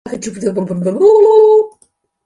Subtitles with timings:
[0.05, 1.79] 枋寮至臺東的鐵路幹線